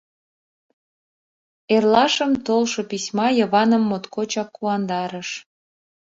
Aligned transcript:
Эрлашым 1.75 2.31
толшо 2.45 2.81
письма 2.89 3.27
Йываным 3.39 3.83
моткочак 3.89 4.49
куандарыш. 4.55 5.29